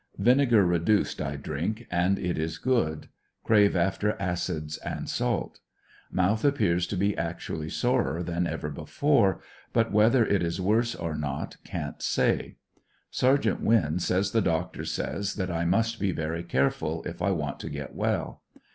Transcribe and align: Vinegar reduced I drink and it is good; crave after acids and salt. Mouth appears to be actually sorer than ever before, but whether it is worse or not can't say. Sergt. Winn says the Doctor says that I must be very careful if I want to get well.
Vinegar 0.17 0.65
reduced 0.65 1.21
I 1.21 1.35
drink 1.35 1.85
and 1.91 2.17
it 2.17 2.35
is 2.39 2.57
good; 2.57 3.07
crave 3.43 3.75
after 3.75 4.19
acids 4.19 4.77
and 4.77 5.07
salt. 5.07 5.59
Mouth 6.11 6.43
appears 6.43 6.87
to 6.87 6.97
be 6.97 7.15
actually 7.15 7.69
sorer 7.69 8.23
than 8.23 8.47
ever 8.47 8.71
before, 8.71 9.41
but 9.73 9.91
whether 9.91 10.25
it 10.25 10.41
is 10.41 10.59
worse 10.59 10.95
or 10.95 11.13
not 11.13 11.57
can't 11.63 12.01
say. 12.01 12.55
Sergt. 13.13 13.59
Winn 13.59 13.99
says 13.99 14.31
the 14.31 14.41
Doctor 14.41 14.85
says 14.85 15.35
that 15.35 15.51
I 15.51 15.65
must 15.65 15.99
be 15.99 16.11
very 16.11 16.41
careful 16.41 17.03
if 17.03 17.21
I 17.21 17.29
want 17.29 17.59
to 17.59 17.69
get 17.69 17.93
well. 17.93 18.41